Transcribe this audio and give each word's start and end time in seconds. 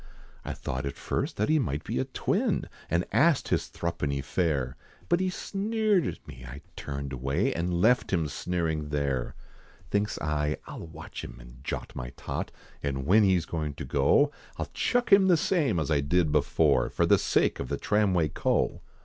I 0.43 0.53
thought 0.53 0.87
at 0.87 0.97
first 0.97 1.37
that 1.37 1.47
he 1.47 1.59
might 1.59 1.83
be 1.83 1.99
a 1.99 2.05
twin, 2.05 2.67
And 2.89 3.05
asked 3.11 3.49
his 3.49 3.67
thruppeny 3.67 4.23
fare, 4.23 4.75
But 5.09 5.19
he 5.19 5.29
sneered 5.29 6.07
at 6.07 6.27
me, 6.27 6.43
I 6.43 6.61
turned 6.75 7.13
away, 7.13 7.53
And 7.53 7.79
left 7.79 8.11
him 8.11 8.27
sneering 8.27 8.89
there! 8.89 9.35
Thinks 9.91 10.17
I, 10.19 10.57
I'll 10.65 10.87
watch 10.87 11.23
him, 11.23 11.37
and 11.39 11.63
jot 11.63 11.95
my 11.95 12.13
tot, 12.17 12.49
And 12.81 13.05
when 13.05 13.21
he 13.21 13.35
is 13.35 13.45
goin' 13.45 13.75
to 13.75 13.85
go, 13.85 14.31
I'll 14.57 14.71
chuck 14.73 15.11
him 15.13 15.27
the 15.27 15.37
same, 15.37 15.77
as 15.79 15.91
I 15.91 15.99
did 15.99 16.31
before, 16.31 16.89
For 16.89 17.07
sake 17.19 17.59
of 17.59 17.69
the 17.69 17.77
tramway 17.77 18.27
co. 18.29 18.81